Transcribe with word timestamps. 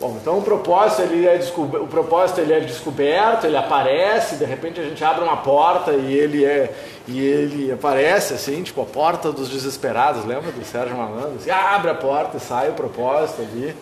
Bom, 0.00 0.16
então 0.20 0.38
o 0.38 0.42
propósito 0.42 1.02
ele 1.02 1.26
é 1.26 1.40
o 1.56 1.86
propósito 1.88 2.40
ele 2.40 2.52
é 2.52 2.60
descoberto, 2.60 3.46
ele 3.46 3.56
aparece, 3.56 4.36
de 4.36 4.44
repente 4.44 4.78
a 4.78 4.84
gente 4.84 5.02
abre 5.02 5.24
uma 5.24 5.38
porta 5.38 5.90
e 5.90 6.14
ele 6.14 6.44
é 6.44 6.72
e 7.08 7.18
ele 7.18 7.72
aparece 7.72 8.34
assim, 8.34 8.62
tipo 8.62 8.80
a 8.80 8.84
porta 8.84 9.32
dos 9.32 9.48
desesperados, 9.48 10.24
lembra 10.24 10.52
do 10.52 10.64
Sérgio 10.64 10.96
Malandro? 10.96 11.36
Assim, 11.40 11.50
abre 11.50 11.90
a 11.90 11.96
porta 11.96 12.36
e 12.36 12.40
sai 12.40 12.70
o 12.70 12.74
propósito 12.74 13.42
ali. 13.42 13.74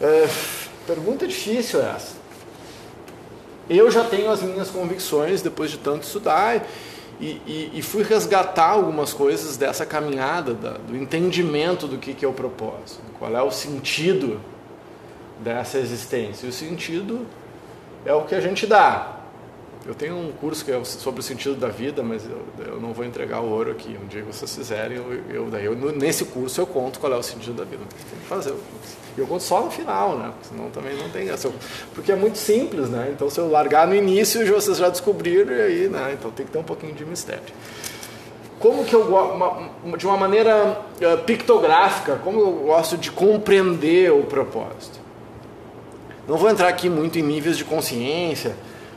É, 0.00 0.28
pergunta 0.84 1.28
difícil 1.28 1.80
essa. 1.80 2.16
Eu 3.70 3.90
já 3.92 4.02
tenho 4.02 4.30
as 4.32 4.42
minhas 4.42 4.68
convicções 4.68 5.40
depois 5.40 5.70
de 5.70 5.78
tanto 5.78 6.02
estudar 6.02 6.60
e, 7.20 7.26
e, 7.46 7.70
e 7.74 7.82
fui 7.82 8.02
resgatar 8.02 8.70
algumas 8.70 9.12
coisas 9.12 9.56
dessa 9.56 9.86
caminhada, 9.86 10.54
da, 10.54 10.70
do 10.72 10.96
entendimento 10.96 11.86
do 11.86 11.98
que, 11.98 12.14
que 12.14 12.24
é 12.24 12.28
o 12.28 12.32
propósito, 12.32 13.00
qual 13.16 13.36
é 13.36 13.42
o 13.42 13.52
sentido 13.52 14.40
dessa 15.40 15.78
existência. 15.78 16.46
E 16.46 16.48
o 16.48 16.52
sentido 16.52 17.26
é 18.04 18.12
o 18.12 18.22
que 18.22 18.34
a 18.34 18.40
gente 18.40 18.66
dá. 18.66 19.14
Eu 19.86 19.94
tenho 19.94 20.16
um 20.16 20.32
curso 20.32 20.64
que 20.64 20.72
é 20.72 20.82
sobre 20.82 21.20
o 21.20 21.22
sentido 21.22 21.56
da 21.56 21.68
vida, 21.68 22.02
mas 22.02 22.24
eu, 22.24 22.42
eu 22.66 22.80
não 22.80 22.94
vou 22.94 23.04
entregar 23.04 23.40
o 23.40 23.50
ouro 23.50 23.70
aqui. 23.70 23.98
Um 24.02 24.06
dia 24.06 24.22
vocês 24.22 24.54
fizerem, 24.54 24.96
eu, 24.96 25.22
eu, 25.28 25.50
daí 25.50 25.66
eu, 25.66 25.74
nesse 25.74 26.24
curso 26.24 26.58
eu 26.58 26.66
conto 26.66 26.98
qual 26.98 27.12
é 27.12 27.16
o 27.16 27.22
sentido 27.22 27.54
da 27.54 27.64
vida. 27.64 27.82
Tem 28.10 28.18
que 28.18 28.26
fazer. 28.26 28.54
E 29.14 29.20
eu 29.20 29.26
conto 29.26 29.42
só 29.42 29.60
no 29.60 29.70
final, 29.70 30.16
né? 30.16 30.32
Senão 30.42 30.70
também 30.70 30.96
não 30.96 31.10
tem 31.10 31.28
essa. 31.28 31.52
Porque 31.94 32.10
é 32.10 32.16
muito 32.16 32.38
simples, 32.38 32.88
né? 32.88 33.10
Então 33.14 33.28
se 33.28 33.38
eu 33.38 33.50
largar 33.50 33.86
no 33.86 33.94
início, 33.94 34.46
vocês 34.46 34.78
já 34.78 34.88
descobriram 34.88 35.54
e 35.54 35.60
aí, 35.60 35.88
né? 35.88 36.16
Então 36.18 36.30
tem 36.30 36.46
que 36.46 36.52
ter 36.52 36.58
um 36.58 36.64
pouquinho 36.64 36.94
de 36.94 37.04
mistério. 37.04 37.42
Como 38.58 38.86
que 38.86 38.94
eu 38.94 39.04
gosto, 39.04 39.98
de 39.98 40.06
uma 40.06 40.16
maneira 40.16 40.80
uh, 40.96 41.22
pictográfica, 41.24 42.18
como 42.24 42.40
eu 42.40 42.52
gosto 42.64 42.96
de 42.96 43.12
compreender 43.12 44.10
o 44.10 44.22
propósito? 44.22 45.03
Não 46.26 46.36
vou 46.36 46.48
entrar 46.48 46.68
aqui 46.68 46.88
muito 46.88 47.18
em 47.18 47.22
níveis 47.22 47.58
de 47.58 47.64
consciência, 47.64 48.56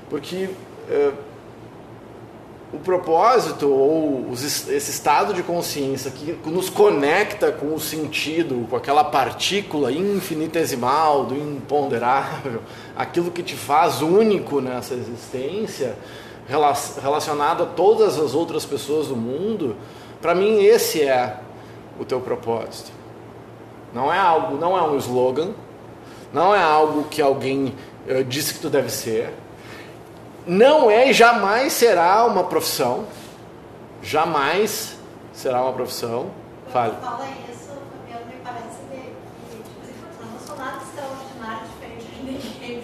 porque 0.10 0.50
uh, 0.90 1.14
o 2.72 2.78
propósito 2.80 3.70
ou 3.70 4.30
os, 4.30 4.44
esse 4.70 4.92
estado 4.92 5.34
de 5.34 5.44
consciência 5.44 6.12
que 6.12 6.38
nos 6.50 6.70
conecta 6.70 7.52
com 7.52 7.74
o 7.74 7.80
sentido, 7.80 8.68
com 8.70 8.76
aquela 8.76 9.04
partícula 9.04 9.92
infinitesimal 9.92 11.26
do 11.26 11.36
imponderável, 11.36 12.62
aquilo 12.96 13.32
que 13.32 13.44
te 13.44 13.56
faz 13.56 14.02
único 14.02 14.62
nessa 14.62 14.94
existência, 14.94 15.96
relacionado 17.02 17.64
a 17.64 17.66
todas 17.66 18.18
as 18.18 18.34
outras 18.34 18.66
pessoas 18.66 19.08
do 19.08 19.18
mundo, 19.18 19.76
para 20.22 20.34
mim 20.34 20.64
esse 20.64 21.02
é 21.02 21.40
o 22.00 22.06
teu 22.06 22.22
propósito. 22.22 22.92
Não 23.94 24.14
é 24.14 24.18
algo, 24.18 24.58
não 24.58 24.78
é 24.78 24.82
um 24.82 24.98
slogan, 24.98 25.52
não 26.34 26.54
é 26.54 26.62
algo 26.62 27.04
que 27.06 27.22
alguém 27.22 27.74
uh, 28.10 28.24
disse 28.24 28.54
que 28.54 28.60
tu 28.60 28.70
deve 28.70 28.90
ser 28.90 29.34
não 30.48 30.90
é 30.90 31.10
e 31.10 31.14
jamais 31.14 31.74
será 31.74 32.26
uma 32.26 32.46
profissão. 32.46 33.06
Jamais 34.02 34.98
será 35.34 35.62
uma 35.62 35.74
profissão. 35.74 36.32
Fale. 36.72 36.96
Fala 37.02 37.28
isso, 37.50 37.68
Fabiano, 37.68 38.26
me 38.28 38.40
parece 38.44 38.80
que, 38.90 39.58
tipo, 39.58 40.26
não 40.26 40.40
sou 40.40 40.56
nada 40.56 40.78
extraordinário, 40.84 41.68
diferente 41.68 42.06
de 42.06 42.24
ninguém. 42.24 42.84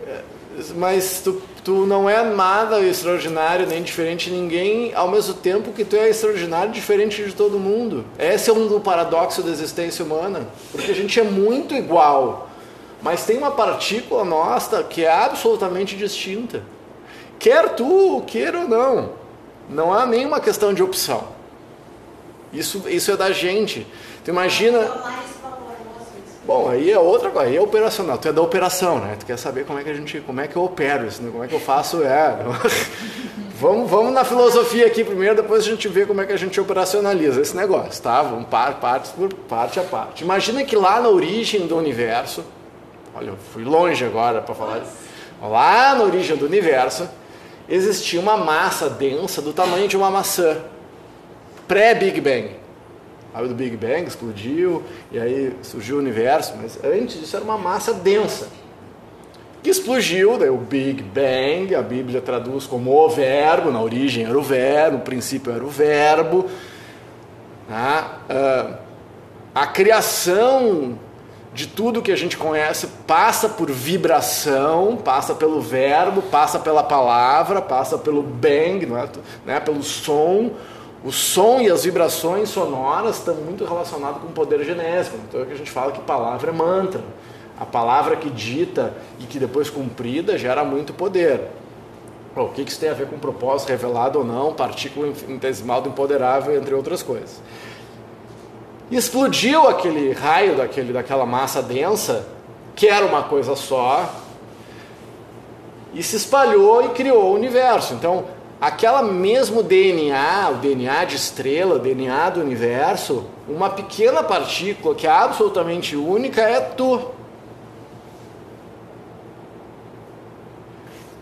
mas 0.75 1.21
tu, 1.23 1.41
tu 1.63 1.85
não 1.85 2.09
é 2.09 2.23
nada 2.23 2.81
extraordinário 2.81 3.65
nem 3.67 3.81
diferente 3.81 4.29
de 4.29 4.35
ninguém, 4.35 4.93
ao 4.93 5.09
mesmo 5.09 5.33
tempo 5.35 5.71
que 5.71 5.85
tu 5.85 5.95
é 5.95 6.09
extraordinário 6.09 6.71
diferente 6.71 7.23
de 7.23 7.33
todo 7.33 7.59
mundo. 7.59 8.05
Esse 8.19 8.49
é 8.49 8.53
um 8.53 8.67
do 8.67 8.79
paradoxo 8.79 9.41
da 9.41 9.51
existência 9.51 10.03
humana, 10.03 10.47
porque 10.71 10.91
a 10.91 10.95
gente 10.95 11.19
é 11.19 11.23
muito 11.23 11.73
igual 11.73 12.51
mas 13.01 13.25
tem 13.25 13.37
uma 13.37 13.51
partícula 13.51 14.23
nossa 14.23 14.83
que 14.83 15.03
é 15.03 15.11
absolutamente 15.11 15.97
distinta. 15.97 16.63
Quer 17.39 17.69
tu, 17.69 18.21
queira 18.27 18.59
ou 18.59 18.67
não. 18.67 19.13
Não 19.67 19.93
há 19.93 20.05
nenhuma 20.05 20.39
questão 20.39 20.73
de 20.73 20.83
opção. 20.83 21.29
Isso, 22.53 22.83
isso 22.87 23.11
é 23.11 23.17
da 23.17 23.31
gente. 23.31 23.87
Tu 24.23 24.29
imagina. 24.29 24.79
Bom, 26.43 26.67
aí 26.67 26.89
é 26.89 26.97
outra 26.97 27.29
coisa, 27.29 27.47
aí 27.47 27.55
é 27.55 27.61
operacional. 27.61 28.17
Tu 28.17 28.27
é 28.27 28.33
da 28.33 28.41
operação, 28.41 28.97
né? 28.99 29.15
Tu 29.19 29.25
quer 29.27 29.37
saber 29.37 29.63
como 29.63 29.77
é 29.77 29.83
que 29.83 29.89
a 29.91 29.93
gente, 29.93 30.19
como 30.21 30.41
é 30.41 30.47
que 30.47 30.55
eu 30.55 30.63
opero 30.63 31.05
isso, 31.05 31.21
né? 31.21 31.29
como 31.31 31.43
é 31.43 31.47
que 31.47 31.53
eu 31.53 31.59
faço, 31.59 32.03
é. 32.03 32.35
vamos, 33.59 33.89
vamos 33.89 34.11
na 34.11 34.25
filosofia 34.25 34.87
aqui 34.87 35.03
primeiro, 35.03 35.35
depois 35.35 35.63
a 35.63 35.69
gente 35.69 35.87
vê 35.87 36.03
como 36.03 36.19
é 36.19 36.25
que 36.25 36.33
a 36.33 36.37
gente 36.37 36.59
operacionaliza 36.59 37.41
esse 37.41 37.55
negócio, 37.55 38.01
tá? 38.01 38.23
Vamos 38.23 38.47
par, 38.47 38.79
parte 38.79 39.11
por 39.11 39.31
parte 39.31 39.79
a 39.79 39.83
parte. 39.83 40.23
Imagina 40.23 40.63
que 40.63 40.75
lá 40.75 40.99
na 40.99 41.09
origem 41.09 41.67
do 41.67 41.77
universo, 41.77 42.43
olha, 43.13 43.27
eu 43.27 43.37
fui 43.53 43.63
longe 43.63 44.03
agora 44.03 44.41
para 44.41 44.55
falar. 44.55 44.81
Lá 45.43 45.93
na 45.93 46.03
origem 46.03 46.35
do 46.35 46.45
universo, 46.45 47.07
existia 47.69 48.19
uma 48.19 48.35
massa 48.35 48.89
densa 48.89 49.43
do 49.43 49.53
tamanho 49.53 49.87
de 49.87 49.95
uma 49.95 50.09
maçã, 50.09 50.57
pré-Big 51.67 52.19
Bang. 52.19 52.60
Aí 53.33 53.47
do 53.47 53.55
Big 53.55 53.77
Bang 53.77 54.03
explodiu 54.03 54.83
e 55.11 55.19
aí 55.19 55.55
surgiu 55.61 55.95
o 55.95 55.99
universo, 55.99 56.53
mas 56.61 56.77
antes 56.83 57.19
disso 57.19 57.35
era 57.35 57.45
uma 57.45 57.57
massa 57.57 57.93
densa. 57.93 58.47
Que 59.63 59.69
explodiu, 59.69 60.37
daí 60.37 60.49
o 60.49 60.57
Big 60.57 61.03
Bang, 61.03 61.75
a 61.75 61.81
Bíblia 61.81 62.19
traduz 62.19 62.65
como 62.65 62.91
o 62.91 63.09
verbo, 63.09 63.71
na 63.71 63.81
origem 63.81 64.25
era 64.25 64.37
o 64.37 64.41
verbo, 64.41 64.97
no 64.97 65.03
princípio 65.03 65.53
era 65.53 65.63
o 65.63 65.69
verbo. 65.69 66.47
Ah, 67.69 68.79
a 69.53 69.67
criação 69.67 70.97
de 71.53 71.67
tudo 71.67 72.01
que 72.01 72.11
a 72.11 72.15
gente 72.15 72.37
conhece 72.37 72.87
passa 73.05 73.49
por 73.49 73.69
vibração, 73.69 74.97
passa 74.97 75.35
pelo 75.35 75.61
verbo, 75.61 76.21
passa 76.21 76.57
pela 76.57 76.83
palavra, 76.83 77.61
passa 77.61 77.97
pelo 77.97 78.23
bang, 78.23 78.85
é? 78.85 79.09
Né? 79.45 79.59
pelo 79.59 79.83
som. 79.83 80.51
O 81.03 81.11
som 81.11 81.59
e 81.59 81.69
as 81.69 81.83
vibrações 81.83 82.49
sonoras 82.49 83.17
estão 83.17 83.35
muito 83.35 83.65
relacionados 83.65 84.21
com 84.21 84.27
o 84.27 84.31
poder 84.31 84.63
genésico. 84.63 85.17
Então 85.27 85.41
é 85.41 85.45
que 85.45 85.53
a 85.53 85.57
gente 85.57 85.71
fala 85.71 85.91
que 85.91 86.01
palavra 86.01 86.51
é 86.51 86.53
mantra. 86.53 87.01
A 87.59 87.65
palavra 87.65 88.15
que 88.15 88.29
dita 88.29 88.93
e 89.19 89.23
que 89.23 89.39
depois 89.39 89.69
cumprida 89.69 90.37
gera 90.37 90.63
muito 90.63 90.93
poder. 90.93 91.41
o 92.35 92.47
que 92.49 92.61
isso 92.61 92.79
tem 92.79 92.89
a 92.89 92.93
ver 92.93 93.07
com 93.07 93.17
propósito 93.19 93.69
revelado 93.69 94.19
ou 94.19 94.25
não, 94.25 94.53
partícula 94.53 95.07
infinitesimal 95.07 95.81
do 95.81 95.89
empoderável, 95.89 96.55
entre 96.55 96.73
outras 96.73 97.03
coisas 97.03 97.41
explodiu 98.97 99.67
aquele 99.67 100.11
raio 100.11 100.55
daquele, 100.55 100.91
daquela 100.91 101.25
massa 101.25 101.61
densa, 101.61 102.25
que 102.75 102.87
era 102.87 103.05
uma 103.05 103.23
coisa 103.23 103.55
só, 103.55 104.09
e 105.93 106.03
se 106.03 106.17
espalhou 106.17 106.85
e 106.85 106.89
criou 106.89 107.31
o 107.31 107.35
universo. 107.35 107.93
Então, 107.93 108.25
aquela 108.61 109.01
mesmo 109.01 109.63
DNA, 109.63 110.51
o 110.51 110.55
DNA 110.57 111.05
de 111.05 111.15
estrela, 111.15 111.75
o 111.75 111.79
DNA 111.79 112.29
do 112.29 112.41
universo, 112.41 113.25
uma 113.49 113.71
pequena 113.71 114.21
partícula 114.23 114.93
que 114.93 115.07
é 115.07 115.09
absolutamente 115.09 115.95
única 115.95 116.41
é 116.41 116.61
tu. 116.61 117.01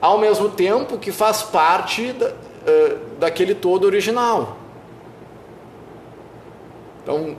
Ao 0.02 0.18
mesmo 0.18 0.50
tempo 0.50 0.98
que 0.98 1.14
faz 1.14 1.42
parte 1.42 2.12
da, 2.12 2.28
uh, 2.28 3.00
daquele 3.18 3.56
todo 3.56 3.86
original. 3.86 4.58
Então, 7.04 7.38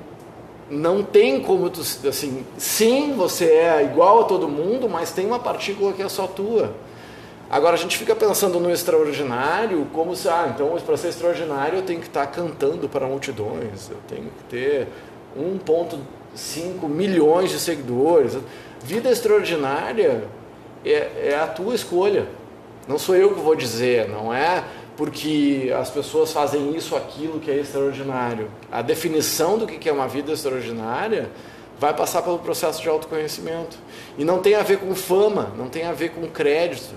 não 0.70 1.02
tem 1.02 1.40
como 1.40 1.68
tu, 1.68 1.80
assim, 1.80 2.46
sim, 2.56 3.12
você 3.14 3.44
é 3.46 3.84
igual 3.84 4.20
a 4.20 4.24
todo 4.24 4.48
mundo, 4.48 4.88
mas 4.88 5.12
tem 5.12 5.26
uma 5.26 5.38
partícula 5.38 5.92
que 5.92 6.02
é 6.02 6.08
só 6.08 6.26
tua. 6.26 6.72
Agora 7.50 7.74
a 7.74 7.78
gente 7.78 7.98
fica 7.98 8.14
pensando 8.14 8.60
no 8.60 8.70
extraordinário 8.70 9.84
como 9.92 10.14
se, 10.14 10.28
ah, 10.28 10.52
então 10.54 10.70
para 10.86 10.96
ser 10.96 11.08
extraordinário 11.08 11.78
eu 11.78 11.82
tenho 11.82 11.98
que 11.98 12.06
estar 12.06 12.24
cantando 12.28 12.88
para 12.88 13.06
multidões, 13.06 13.90
eu 13.90 13.96
tenho 14.06 14.30
que 14.30 14.44
ter 14.48 14.86
1.5 15.36 16.88
milhões 16.88 17.50
de 17.50 17.58
seguidores. 17.58 18.38
Vida 18.84 19.10
extraordinária 19.10 20.22
é, 20.84 21.30
é 21.30 21.40
a 21.42 21.48
tua 21.48 21.74
escolha. 21.74 22.28
Não 22.86 22.98
sou 22.98 23.16
eu 23.16 23.34
que 23.34 23.40
vou 23.40 23.56
dizer, 23.56 24.08
não 24.08 24.32
é 24.32 24.62
porque 24.96 25.74
as 25.76 25.90
pessoas 25.90 26.32
fazem 26.32 26.76
isso, 26.76 26.94
aquilo 26.94 27.40
que 27.40 27.50
é 27.50 27.56
extraordinário. 27.56 28.48
A 28.70 28.80
definição 28.80 29.58
do 29.58 29.66
que 29.66 29.88
é 29.88 29.92
uma 29.92 30.06
vida 30.06 30.30
extraordinária 30.30 31.28
vai 31.80 31.94
passar 31.94 32.22
pelo 32.22 32.38
processo 32.38 32.80
de 32.80 32.88
autoconhecimento. 32.88 33.76
E 34.18 34.24
não 34.24 34.38
tem 34.38 34.54
a 34.54 34.62
ver 34.62 34.78
com 34.78 34.94
fama, 34.94 35.52
não 35.56 35.68
tem 35.68 35.86
a 35.86 35.92
ver 35.92 36.10
com 36.10 36.28
crédito. 36.28 36.94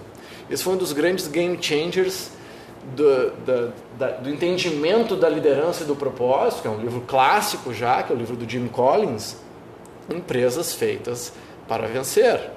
Esse 0.50 0.64
foi 0.64 0.74
um 0.74 0.78
dos 0.78 0.94
grandes 0.94 1.28
game 1.28 1.58
changers 1.62 2.32
do, 2.96 3.32
do, 4.22 4.30
entendimento 4.30 5.16
da 5.16 5.30
liderança 5.30 5.84
e 5.84 5.86
do 5.86 5.96
propósito, 5.96 6.62
que 6.62 6.68
é 6.68 6.72
um 6.72 6.80
livro 6.80 7.02
clássico 7.02 7.74
já, 7.74 8.04
que 8.04 8.12
é 8.12 8.16
o 8.16 8.20
livro 8.20 8.36
do 8.36 8.50
Jim 8.50 8.68
Collins. 8.68 9.38
Empresas 10.10 10.74
feitas 10.74 11.32
para 11.68 11.88
vencer 11.88 12.52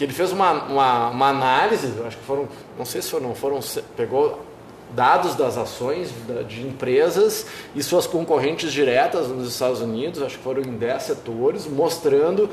que 0.00 0.04
ele 0.04 0.14
fez 0.14 0.32
uma, 0.32 0.52
uma, 0.64 1.10
uma 1.10 1.28
análise, 1.28 1.92
acho 2.06 2.16
que 2.16 2.24
foram, 2.24 2.48
não 2.78 2.86
sei 2.86 3.02
se 3.02 3.10
foram, 3.10 3.34
foram, 3.34 3.60
pegou 3.94 4.40
dados 4.94 5.34
das 5.34 5.58
ações 5.58 6.10
de 6.48 6.66
empresas 6.66 7.46
e 7.74 7.82
suas 7.82 8.06
concorrentes 8.06 8.72
diretas 8.72 9.28
nos 9.28 9.46
Estados 9.46 9.82
Unidos, 9.82 10.22
acho 10.22 10.38
que 10.38 10.42
foram 10.42 10.62
em 10.62 10.78
10 10.78 11.02
setores, 11.02 11.66
mostrando 11.66 12.48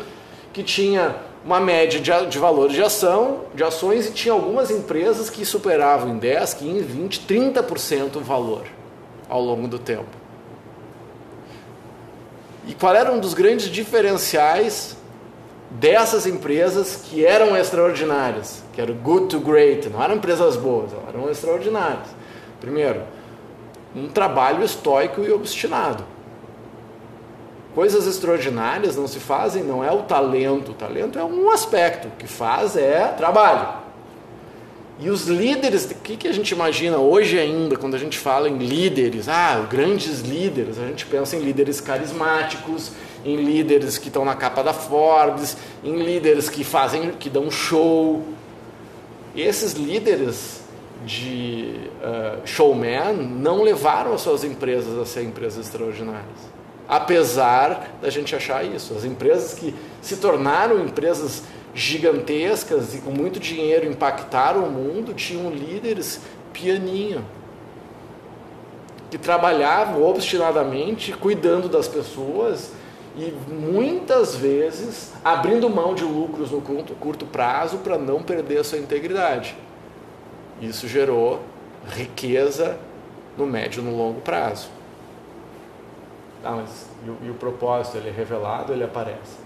que 0.51 0.62
tinha 0.62 1.16
uma 1.48 1.62
média 1.62 1.98
de, 1.98 2.12
de 2.30 2.38
valores 2.38 2.74
de 2.74 2.84
ação, 2.84 3.46
de 3.56 3.64
ações, 3.64 4.06
e 4.06 4.12
tinha 4.12 4.34
algumas 4.34 4.70
empresas 4.70 5.30
que 5.30 5.46
superavam 5.46 6.10
em 6.10 6.18
10, 6.18 6.54
15, 6.56 6.82
20, 6.82 7.22
30% 7.22 8.18
o 8.18 8.20
valor 8.20 8.64
ao 9.30 9.42
longo 9.42 9.66
do 9.66 9.80
tempo. 9.80 10.10
E 12.68 12.74
qual 12.74 12.94
era 12.94 13.10
um 13.14 13.20
dos 13.22 13.34
grandes 13.34 13.70
diferenciais 13.70 14.98
dessas 15.72 16.28
empresas 16.28 16.98
que 17.06 17.26
eram 17.26 17.56
extraordinárias, 17.56 18.62
que 18.74 18.82
eram 18.82 18.96
good 18.96 19.28
to 19.28 19.40
great, 19.40 19.88
não 19.88 20.04
eram 20.04 20.16
empresas 20.16 20.58
boas, 20.58 20.92
eram 21.08 21.30
extraordinárias. 21.30 22.10
Primeiro, 22.60 23.04
um 23.96 24.10
trabalho 24.10 24.66
estoico 24.66 25.22
e 25.22 25.32
obstinado. 25.32 26.04
Coisas 27.78 28.08
extraordinárias 28.08 28.96
não 28.96 29.08
se 29.08 29.20
fazem, 29.20 29.64
não 29.64 29.84
é 29.84 29.92
o 29.92 30.02
talento. 30.02 30.72
O 30.72 30.74
talento 30.74 31.20
é 31.20 31.24
um 31.24 31.52
aspecto, 31.52 32.08
o 32.08 32.12
que 32.18 32.26
faz 32.26 32.76
é 32.76 33.10
trabalho. 33.10 33.68
E 35.00 35.12
os 35.12 35.28
líderes, 35.28 35.86
o 35.86 35.94
que, 35.94 36.18
que 36.18 36.28
a 36.28 36.32
gente 36.32 36.50
imagina 36.50 36.98
hoje 36.98 37.38
ainda, 37.38 37.78
quando 37.78 37.94
a 37.94 38.00
gente 38.00 38.18
fala 38.18 38.50
em 38.50 38.58
líderes? 38.58 39.30
Ah, 39.30 39.64
grandes 39.70 40.22
líderes, 40.22 40.80
a 40.80 40.88
gente 40.88 41.06
pensa 41.06 41.36
em 41.36 41.40
líderes 41.40 41.80
carismáticos, 41.80 42.94
em 43.24 43.36
líderes 43.36 44.00
que 44.00 44.08
estão 44.08 44.26
na 44.26 44.34
capa 44.34 44.64
da 44.64 44.74
Forbes, 44.74 45.56
em 45.84 45.98
líderes 45.98 46.50
que 46.50 46.64
fazem, 46.64 47.12
que 47.12 47.30
dão 47.30 47.52
show. 47.52 48.24
E 49.36 49.42
esses 49.44 49.74
líderes 49.74 50.62
de 51.06 51.76
uh, 52.02 52.42
showman 52.44 53.14
não 53.14 53.62
levaram 53.62 54.16
as 54.16 54.22
suas 54.22 54.44
empresas 54.44 54.98
a 54.98 55.06
ser 55.06 55.22
empresas 55.22 55.68
extraordinárias 55.68 56.56
apesar 56.88 57.98
da 58.01 58.10
gente 58.10 58.36
achar 58.36 58.63
isso. 58.63 58.94
As 58.94 59.04
empresas 59.04 59.54
que 59.54 59.75
se 60.01 60.18
tornaram 60.18 60.80
empresas 60.80 61.44
gigantescas 61.74 62.95
e 62.95 63.00
com 63.00 63.12
muito 63.12 63.39
dinheiro 63.39 63.86
impactaram 63.86 64.63
o 64.63 64.72
mundo 64.72 65.13
tinham 65.13 65.51
líderes 65.51 66.22
pianinho 66.51 67.24
que 69.10 69.18
trabalhavam 69.18 70.04
obstinadamente 70.04 71.13
cuidando 71.13 71.69
das 71.69 71.88
pessoas 71.88 72.72
e 73.16 73.33
muitas 73.51 74.36
vezes 74.36 75.13
abrindo 75.24 75.69
mão 75.69 75.95
de 75.95 76.04
lucros 76.04 76.51
no 76.51 76.62
curto, 76.62 76.94
curto 76.95 77.25
prazo 77.25 77.78
para 77.78 77.98
não 77.98 78.22
perder 78.22 78.60
a 78.60 78.63
sua 78.63 78.78
integridade. 78.78 79.56
Isso 80.62 80.88
gerou 80.88 81.42
riqueza 81.88 82.78
no 83.38 83.45
médio 83.45 83.81
e 83.81 83.86
no 83.86 83.95
longo 83.95 84.22
prazo. 84.22 84.77
Ah, 86.44 86.51
mas 86.51 86.88
e 87.06 87.10
o, 87.10 87.18
e 87.24 87.30
o 87.30 87.34
propósito 87.34 87.98
ele 87.98 88.10
é 88.10 88.12
revelado, 88.12 88.74
ele 88.74 88.84
aparece. 88.84 89.38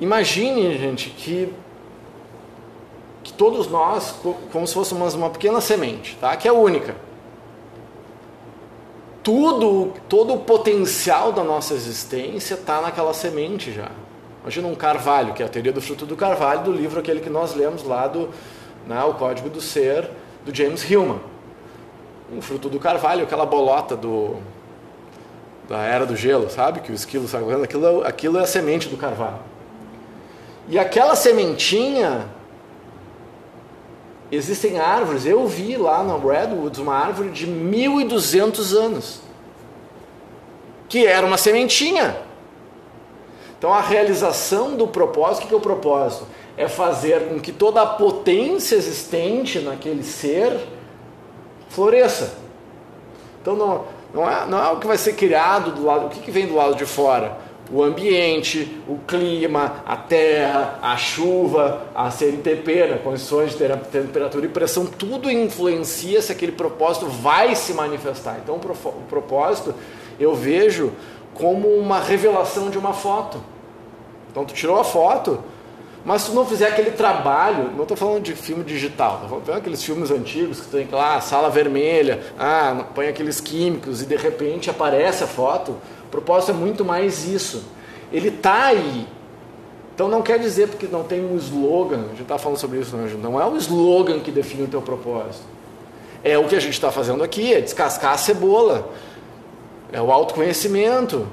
Imagine, 0.00 0.78
gente, 0.78 1.10
que, 1.10 1.52
que 3.22 3.32
todos 3.32 3.68
nós, 3.68 4.14
como 4.52 4.66
se 4.66 4.74
fôssemos 4.74 5.14
uma 5.14 5.30
pequena 5.30 5.60
semente, 5.60 6.16
tá? 6.20 6.36
que 6.36 6.46
é 6.46 6.52
única. 6.52 6.94
Tudo, 9.22 9.92
todo 10.08 10.34
o 10.34 10.38
potencial 10.38 11.32
da 11.32 11.42
nossa 11.42 11.74
existência 11.74 12.54
está 12.54 12.80
naquela 12.80 13.12
semente 13.12 13.72
já. 13.72 13.90
Imagina 14.42 14.68
um 14.68 14.74
carvalho, 14.74 15.34
que 15.34 15.42
é 15.42 15.46
a 15.46 15.48
teoria 15.48 15.72
do 15.72 15.80
fruto 15.80 16.06
do 16.06 16.16
carvalho, 16.16 16.62
do 16.62 16.72
livro 16.72 17.00
aquele 17.00 17.20
que 17.20 17.28
nós 17.28 17.54
lemos 17.54 17.82
lá 17.82 18.06
do 18.06 18.30
né, 18.86 19.02
O 19.04 19.14
Código 19.14 19.50
do 19.50 19.60
Ser, 19.60 20.08
do 20.46 20.54
James 20.54 20.88
Hillman. 20.88 21.20
Um 22.32 22.40
fruto 22.40 22.68
do 22.68 22.78
carvalho, 22.78 23.24
aquela 23.24 23.44
bolota 23.44 23.96
do, 23.96 24.36
da 25.68 25.82
era 25.82 26.06
do 26.06 26.16
gelo, 26.16 26.48
sabe? 26.48 26.80
Que 26.80 26.90
o 26.90 26.94
esquilo 26.94 27.28
sai 27.28 27.42
correndo, 27.42 27.64
aquilo, 27.64 28.04
é 28.04 28.08
aquilo 28.08 28.38
é 28.38 28.42
a 28.42 28.46
semente 28.46 28.88
do 28.88 28.96
carvalho. 28.96 29.38
E 30.66 30.78
aquela 30.78 31.14
sementinha, 31.14 32.26
existem 34.32 34.78
árvores, 34.78 35.26
eu 35.26 35.46
vi 35.46 35.76
lá 35.76 36.02
na 36.02 36.16
Redwoods 36.16 36.80
uma 36.80 36.94
árvore 36.94 37.30
de 37.30 37.46
1200 37.46 38.74
anos, 38.74 39.20
que 40.88 41.06
era 41.06 41.26
uma 41.26 41.36
sementinha. 41.36 42.16
Então 43.58 43.72
a 43.72 43.80
realização 43.80 44.74
do 44.74 44.86
propósito, 44.86 45.44
o 45.44 45.48
que 45.48 45.54
é 45.54 45.56
o 45.56 45.60
propósito? 45.60 46.26
É 46.56 46.66
fazer 46.66 47.28
com 47.28 47.38
que 47.38 47.52
toda 47.52 47.82
a 47.82 47.86
potência 47.86 48.74
existente 48.74 49.58
naquele 49.60 50.02
ser 50.02 50.66
floresça. 51.68 52.34
Então 53.40 53.54
não, 53.56 53.84
não 54.12 54.28
é, 54.28 54.46
não 54.46 54.64
é 54.64 54.70
o 54.70 54.78
que 54.78 54.86
vai 54.86 54.96
ser 54.96 55.14
criado 55.14 55.72
do 55.72 55.84
lado, 55.84 56.06
o 56.06 56.08
que, 56.08 56.20
que 56.20 56.30
vem 56.30 56.46
do 56.46 56.54
lado 56.54 56.74
de 56.74 56.86
fora? 56.86 57.36
O 57.70 57.82
ambiente, 57.82 58.80
o 58.88 58.96
clima, 59.06 59.82
a 59.86 59.94
terra, 59.94 60.78
a 60.80 60.96
chuva, 60.96 61.82
a 61.94 62.10
CNTP, 62.10 62.86
né, 62.86 63.00
condições 63.04 63.54
de 63.54 63.68
temperatura 63.92 64.46
e 64.46 64.48
pressão, 64.48 64.86
tudo 64.86 65.30
influencia 65.30 66.22
se 66.22 66.32
aquele 66.32 66.52
propósito 66.52 67.06
vai 67.06 67.54
se 67.54 67.74
manifestar. 67.74 68.38
Então, 68.42 68.56
o 68.56 69.02
propósito 69.08 69.74
eu 70.18 70.34
vejo 70.34 70.92
como 71.34 71.68
uma 71.68 72.00
revelação 72.00 72.70
de 72.70 72.78
uma 72.78 72.94
foto. 72.94 73.38
Então, 74.30 74.46
tu 74.46 74.54
tirou 74.54 74.80
a 74.80 74.84
foto, 74.84 75.38
mas 76.04 76.22
se 76.22 76.30
tu 76.30 76.34
não 76.34 76.46
fizer 76.46 76.68
aquele 76.68 76.92
trabalho, 76.92 77.70
não 77.74 77.82
estou 77.82 77.96
falando 77.96 78.22
de 78.22 78.34
filme 78.34 78.64
digital, 78.64 79.20
estou 79.22 79.40
falando 79.40 79.58
aqueles 79.58 79.82
filmes 79.82 80.10
antigos 80.10 80.60
que 80.60 80.68
tem 80.68 80.88
lá, 80.90 81.20
sala 81.20 81.50
vermelha, 81.50 82.20
ah, 82.38 82.84
põe 82.94 83.08
aqueles 83.08 83.40
químicos 83.40 84.00
e 84.02 84.06
de 84.06 84.16
repente 84.16 84.70
aparece 84.70 85.24
a 85.24 85.26
foto. 85.26 85.72
O 86.04 86.10
propósito 86.10 86.52
é 86.52 86.54
muito 86.54 86.84
mais 86.84 87.26
isso. 87.26 87.64
Ele 88.12 88.28
está 88.28 88.66
aí. 88.66 89.06
Então 89.94 90.08
não 90.08 90.22
quer 90.22 90.38
dizer 90.38 90.68
porque 90.68 90.86
não 90.86 91.02
tem 91.02 91.20
um 91.24 91.36
slogan, 91.36 92.04
a 92.04 92.08
gente 92.10 92.22
está 92.22 92.38
falando 92.38 92.56
sobre 92.56 92.78
isso, 92.78 92.96
não, 92.96 93.06
não 93.32 93.40
é 93.40 93.44
o 93.44 93.56
slogan 93.56 94.20
que 94.20 94.30
define 94.30 94.62
o 94.62 94.68
teu 94.68 94.80
propósito. 94.80 95.44
É 96.22 96.38
o 96.38 96.44
que 96.44 96.54
a 96.54 96.60
gente 96.60 96.74
está 96.74 96.90
fazendo 96.90 97.22
aqui, 97.22 97.52
é 97.52 97.60
descascar 97.60 98.12
a 98.12 98.18
cebola. 98.18 98.90
É 99.92 100.00
o 100.00 100.12
autoconhecimento, 100.12 101.26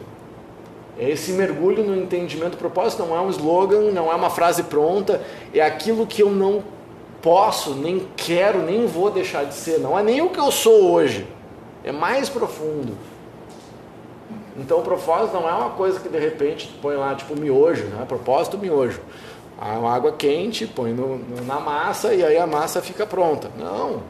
esse 0.98 1.34
mergulho 1.34 1.84
no 1.84 1.96
entendimento 1.96 2.52
do 2.52 2.58
propósito 2.58 3.04
não 3.04 3.16
é 3.16 3.20
um 3.20 3.30
slogan, 3.30 3.92
não 3.92 4.12
é 4.12 4.16
uma 4.16 4.30
frase 4.30 4.64
pronta, 4.64 5.22
é 5.54 5.62
aquilo 5.62 6.08
que 6.08 6.24
eu 6.24 6.32
não 6.32 6.64
posso, 7.22 7.74
nem 7.74 8.08
quero, 8.16 8.62
nem 8.62 8.86
vou 8.86 9.12
deixar 9.12 9.46
de 9.46 9.56
ser. 9.56 9.80
Não 9.80 9.98
é 9.98 10.04
nem 10.04 10.22
o 10.22 10.30
que 10.30 10.40
eu 10.40 10.52
sou 10.52 10.92
hoje, 10.92 11.28
é 11.84 11.92
mais 11.92 12.30
profundo. 12.30 12.96
Então 14.58 14.80
o 14.80 14.82
propósito 14.82 15.34
não 15.34 15.50
é 15.50 15.54
uma 15.54 15.72
coisa 15.72 16.00
que 16.00 16.08
de 16.08 16.18
repente 16.18 16.74
põe 16.82 16.96
lá 16.96 17.14
tipo 17.14 17.38
miojo, 17.38 17.86
né? 17.86 18.06
propósito 18.08 18.58
miojo. 18.58 19.02
A 19.60 19.76
água 19.94 20.12
quente, 20.12 20.66
põe 20.66 20.94
no, 20.94 21.18
no, 21.18 21.44
na 21.46 21.60
massa 21.60 22.14
e 22.14 22.24
aí 22.24 22.38
a 22.38 22.48
massa 22.48 22.82
fica 22.82 23.06
pronta. 23.06 23.50
Não. 23.58 24.04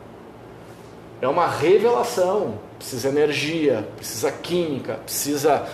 É 1.22 1.28
uma 1.28 1.48
revelação. 1.48 2.60
Precisa 2.78 3.08
energia, 3.10 3.88
precisa 3.96 4.32
química, 4.32 4.96
precisa 5.06 5.68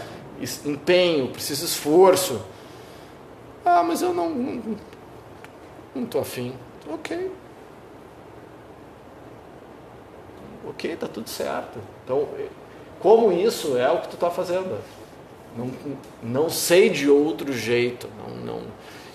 empenho, 0.65 1.29
preciso 1.29 1.65
esforço. 1.65 2.41
Ah, 3.65 3.83
mas 3.83 4.01
eu 4.01 4.13
não 4.13 4.29
não, 4.29 4.77
não 5.95 6.05
tô 6.05 6.19
afim. 6.19 6.53
Ok. 6.89 7.31
Ok, 10.67 10.95
tá 10.95 11.07
tudo 11.07 11.29
certo. 11.29 11.79
Então, 12.03 12.27
como 12.99 13.31
isso 13.31 13.77
é 13.77 13.89
o 13.91 13.99
que 14.01 14.09
tu 14.09 14.15
está 14.15 14.29
fazendo? 14.29 14.79
Não, 15.57 15.71
não 16.21 16.49
sei 16.49 16.89
de 16.89 17.09
outro 17.09 17.51
jeito. 17.51 18.07
Não, 18.17 18.35
não. 18.35 18.61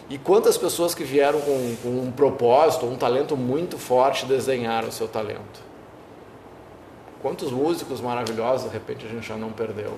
E 0.09 0.19
quantas 0.19 0.57
pessoas 0.57 0.95
que 0.95 1.03
vieram 1.03 1.41
com, 1.41 1.77
com 1.83 1.89
um 1.89 2.13
propósito, 2.13 2.87
um 2.87 2.97
talento 2.97 3.37
muito 3.37 3.79
forte, 3.79 4.25
desenharam 4.27 4.89
o 4.89 4.93
seu 4.93 5.09
talento? 5.09 5.65
Quantos 7.21 7.51
músicos 7.51 8.01
maravilhosos 8.01 8.69
de 8.69 8.73
repente 8.73 9.05
a 9.05 9.09
gente 9.09 9.27
já 9.27 9.37
não 9.37 9.51
perdeu? 9.51 9.95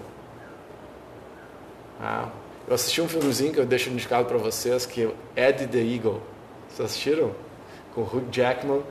Ah, 2.01 2.29
eu 2.67 2.75
assisti 2.75 3.01
um 3.01 3.09
filmezinho 3.09 3.53
que 3.53 3.59
eu 3.59 3.67
deixo 3.67 3.91
indicado 3.91 4.27
para 4.27 4.37
vocês, 4.39 4.87
que 4.87 5.11
é 5.37 5.49
Ed 5.49 5.67
the 5.67 5.79
Eagle. 5.79 6.23
Vocês 6.69 6.91
assistiram? 6.91 7.33
Com 7.95 8.03
Hugh 8.03 8.27
Jackman. 8.31 8.83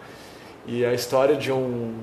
E 0.65 0.85
a 0.85 0.93
história 0.93 1.35
de 1.35 1.51
um 1.51 1.95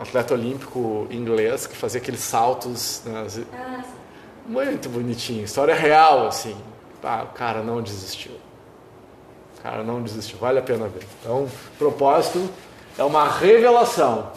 atleta 0.00 0.34
olímpico 0.34 1.06
inglês 1.10 1.66
que 1.66 1.76
fazia 1.76 2.00
aqueles 2.00 2.20
saltos. 2.20 3.02
Nas... 3.04 3.38
Ah, 3.52 3.82
Muito 4.46 4.88
bonitinho. 4.88 5.44
História 5.44 5.74
real, 5.74 6.26
assim. 6.26 6.56
Ah, 7.02 7.24
o 7.24 7.34
cara 7.34 7.62
não 7.62 7.82
desistiu. 7.82 8.32
O 9.58 9.62
cara 9.62 9.82
não 9.82 10.02
desistiu. 10.02 10.38
Vale 10.38 10.58
a 10.58 10.62
pena 10.62 10.88
ver. 10.88 11.06
Então, 11.20 11.48
propósito 11.78 12.48
é 12.96 13.04
uma 13.04 13.28
revelação 13.28 14.30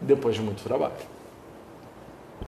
depois 0.00 0.34
de 0.34 0.42
muito 0.42 0.62
trabalho. 0.62 0.92